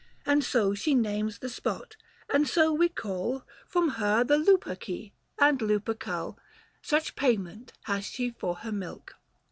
435 0.25 0.33
And 0.33 0.43
so 0.43 0.73
she 0.73 0.95
names 0.95 1.37
the 1.37 1.47
spot; 1.47 1.95
and 2.27 2.47
so 2.47 2.73
we 2.73 2.89
call 2.89 3.43
From 3.67 3.87
her 3.99 4.23
the 4.23 4.39
Luperci, 4.39 5.11
and 5.37 5.59
Lupercal: 5.61 6.39
Such 6.81 7.15
payment 7.15 7.73
hath 7.83 8.05
she 8.05 8.31
for 8.31 8.55
her 8.65 8.71
milk. 8.71 9.17